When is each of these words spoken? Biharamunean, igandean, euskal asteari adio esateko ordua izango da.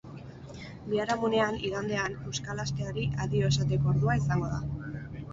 Biharamunean, 0.93 1.59
igandean, 1.67 2.15
euskal 2.31 2.61
asteari 2.63 3.03
adio 3.27 3.51
esateko 3.53 3.91
ordua 3.93 4.15
izango 4.23 4.49
da. 4.55 4.63